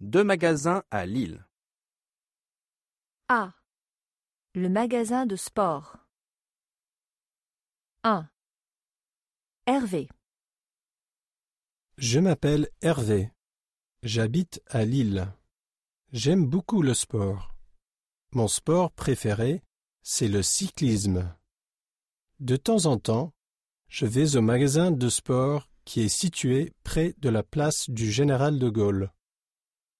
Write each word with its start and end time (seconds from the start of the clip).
Deux 0.00 0.24
magasins 0.24 0.82
à 0.90 1.06
Lille. 1.06 1.46
A. 3.28 3.54
Le 4.54 4.68
magasin 4.68 5.24
de 5.24 5.36
sport. 5.36 5.96
1. 8.04 8.28
Hervé. 9.64 10.10
Je 11.96 12.20
m'appelle 12.20 12.68
Hervé. 12.82 13.30
J'habite 14.02 14.62
à 14.66 14.84
Lille. 14.84 15.32
J'aime 16.12 16.44
beaucoup 16.46 16.82
le 16.82 16.92
sport. 16.92 17.56
Mon 18.32 18.48
sport 18.48 18.92
préféré, 18.92 19.62
c'est 20.02 20.28
le 20.28 20.42
cyclisme. 20.42 21.34
De 22.38 22.56
temps 22.56 22.84
en 22.84 22.98
temps, 22.98 23.32
je 23.88 24.04
vais 24.04 24.36
au 24.36 24.42
magasin 24.42 24.90
de 24.90 25.08
sport 25.08 25.70
qui 25.86 26.02
est 26.02 26.10
situé 26.10 26.74
près 26.84 27.14
de 27.16 27.30
la 27.30 27.42
place 27.42 27.88
du 27.88 28.10
Général 28.10 28.58
de 28.58 28.68
Gaulle. 28.68 29.10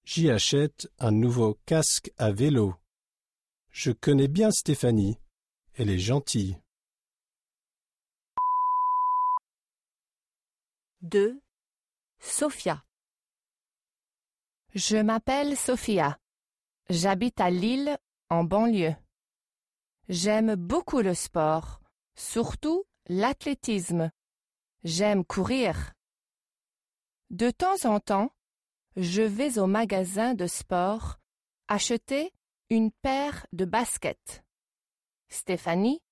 J'y 0.08 0.30
achète 0.30 0.88
un 1.00 1.10
nouveau 1.10 1.58
casque 1.66 2.12
à 2.16 2.30
vélo. 2.30 2.76
Je 3.70 3.90
connais 3.90 4.28
bien 4.28 4.52
Stéphanie. 4.52 5.18
Elle 5.74 5.90
est 5.90 5.98
gentille. 5.98 6.56
2. 11.02 11.42
Sophia. 12.20 12.84
Je 14.76 14.96
m'appelle 14.96 15.56
Sophia. 15.56 16.20
J'habite 16.88 17.40
à 17.40 17.50
Lille, 17.50 17.98
en 18.30 18.44
banlieue. 18.44 18.94
J'aime 20.08 20.54
beaucoup 20.54 21.00
le 21.00 21.14
sport, 21.14 21.80
surtout 22.14 22.84
l'athlétisme. 23.08 24.12
J'aime 24.84 25.24
courir. 25.24 25.94
De 27.30 27.50
temps 27.50 27.84
en 27.86 27.98
temps, 27.98 28.30
je 28.96 29.22
vais 29.22 29.58
au 29.58 29.66
magasin 29.66 30.34
de 30.34 30.46
sport 30.46 31.18
acheter 31.68 32.32
une 32.70 32.90
paire 32.90 33.46
de 33.52 33.64
baskets. 33.64 34.42
Stéphanie, 35.28 36.02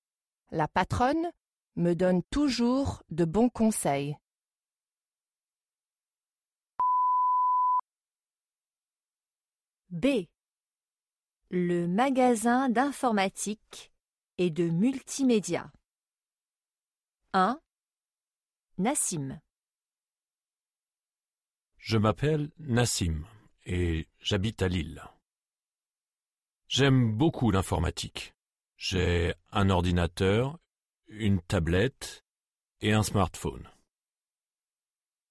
la 0.51 0.67
patronne, 0.67 1.31
me 1.75 1.93
donne 1.93 2.23
toujours 2.29 3.03
de 3.09 3.25
bons 3.25 3.49
conseils. 3.49 4.15
B. 9.89 10.27
Le 11.49 11.87
magasin 11.87 12.69
d'informatique 12.69 13.91
et 14.37 14.49
de 14.49 14.69
multimédia. 14.69 15.71
1. 17.33 17.59
Nassim. 18.77 19.39
Je 21.85 21.99
m'appelle 21.99 22.49
Nassim 22.57 23.27
et 23.67 24.07
j'habite 24.19 24.63
à 24.63 24.67
Lille. 24.67 25.03
J'aime 26.67 27.15
beaucoup 27.15 27.51
l'informatique. 27.51 28.33
J'ai 28.75 29.35
un 29.51 29.69
ordinateur, 29.69 30.57
une 31.05 31.39
tablette 31.43 32.23
et 32.81 32.91
un 32.91 33.03
smartphone. 33.03 33.69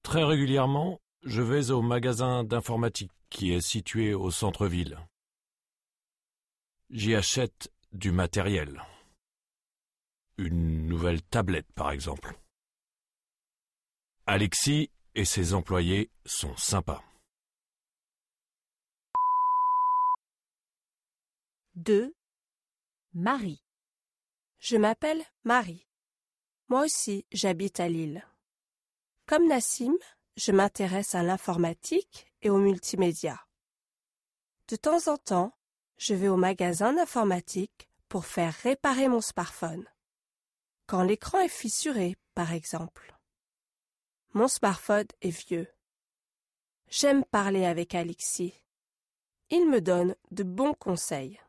Très 0.05 0.23
régulièrement, 0.23 1.01
je 1.25 1.43
vais 1.43 1.73
au 1.73 1.83
magasin 1.83 2.45
d'informatique 2.45 3.11
qui 3.31 3.51
est 3.51 3.61
situé 3.61 4.15
au 4.15 4.31
centre-ville. 4.31 4.97
J'y 6.89 7.17
achète 7.17 7.73
du 7.91 8.13
matériel. 8.13 8.81
Une 10.39 10.87
nouvelle 10.87 11.21
tablette, 11.23 11.73
par 11.73 11.91
exemple. 11.91 12.39
Alexis 14.27 14.93
et 15.15 15.25
ses 15.25 15.55
employés 15.55 16.11
sont 16.25 16.57
sympas. 16.57 17.03
2. 21.77 22.15
Marie. 23.15 23.65
Je 24.59 24.77
m'appelle 24.77 25.23
Marie. 25.43 25.87
Moi 26.69 26.85
aussi, 26.85 27.27
j'habite 27.33 27.81
à 27.81 27.89
Lille. 27.89 28.27
Comme 29.27 29.49
Nassim, 29.49 29.97
je 30.37 30.53
m'intéresse 30.53 31.15
à 31.15 31.23
l'informatique 31.23 32.33
et 32.43 32.51
au 32.51 32.59
multimédia. 32.59 33.41
De 34.69 34.77
temps 34.77 35.09
en 35.09 35.17
temps, 35.17 35.57
je 35.97 36.15
vais 36.15 36.29
au 36.29 36.37
magasin 36.37 36.93
d'informatique 36.93 37.89
pour 38.09 38.27
faire 38.27 38.55
réparer 38.63 39.09
mon 39.09 39.21
smartphone. 39.21 39.85
Quand 40.87 41.03
l'écran 41.03 41.41
est 41.41 41.49
fissuré, 41.49 42.17
par 42.35 42.53
exemple. 42.53 43.14
Mon 44.37 44.49
smartphone 44.49 45.07
est 45.23 45.31
vieux. 45.31 45.69
J'aime 46.89 47.25
parler 47.25 47.65
avec 47.65 47.95
Alexis. 47.95 48.53
Il 49.51 49.71
me 49.71 49.81
donne 49.81 50.17
de 50.33 50.43
bons 50.43 50.75
conseils. 50.75 51.41